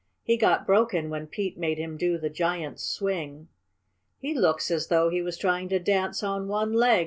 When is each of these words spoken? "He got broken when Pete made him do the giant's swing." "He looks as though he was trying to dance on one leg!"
"He 0.23 0.35
got 0.35 0.65
broken 0.65 1.11
when 1.11 1.27
Pete 1.27 1.59
made 1.59 1.77
him 1.77 1.95
do 1.95 2.17
the 2.17 2.27
giant's 2.31 2.81
swing." 2.81 3.49
"He 4.17 4.33
looks 4.33 4.71
as 4.71 4.87
though 4.87 5.09
he 5.11 5.21
was 5.21 5.37
trying 5.37 5.69
to 5.69 5.77
dance 5.77 6.23
on 6.23 6.47
one 6.47 6.73
leg!" 6.73 6.99